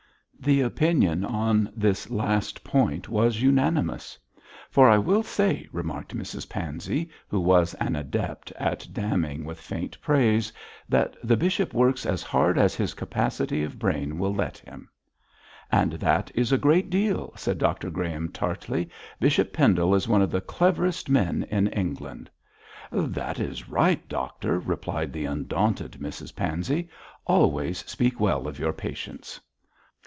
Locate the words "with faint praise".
9.45-10.51